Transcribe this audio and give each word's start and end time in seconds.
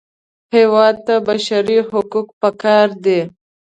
هېواد 0.55 0.95
ته 1.05 1.15
بشري 1.27 1.77
حقوق 1.89 2.27
پکار 2.41 2.87
دي 3.03 3.19